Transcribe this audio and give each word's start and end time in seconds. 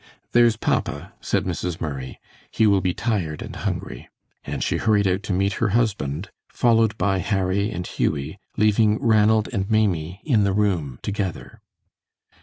"There's 0.31 0.57
papa," 0.57 1.13
said 1.21 1.43
Mrs. 1.45 1.79
Murray. 1.79 2.19
"He 2.49 2.65
will 2.65 2.81
be 2.81 2.91
tired 2.91 3.43
and 3.43 3.55
hungry," 3.55 4.09
and 4.43 4.63
she 4.63 4.77
hurried 4.77 5.07
out 5.07 5.21
to 5.21 5.31
meet 5.31 5.53
her 5.61 5.67
husband, 5.77 6.31
followed 6.49 6.97
by 6.97 7.19
Harry 7.19 7.69
and 7.69 7.85
Hughie, 7.85 8.39
leaving 8.57 8.99
Ranald 8.99 9.47
and 9.53 9.69
Maimie 9.69 10.19
in 10.23 10.43
the 10.43 10.53
room 10.53 10.97
together. 11.03 11.61